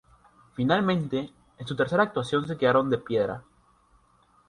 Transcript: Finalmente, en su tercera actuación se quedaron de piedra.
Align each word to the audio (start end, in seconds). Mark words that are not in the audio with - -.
Finalmente, 0.55 1.31
en 1.59 1.67
su 1.67 1.75
tercera 1.75 2.01
actuación 2.01 2.47
se 2.47 2.57
quedaron 2.57 2.89
de 2.89 2.97
piedra. 2.97 3.43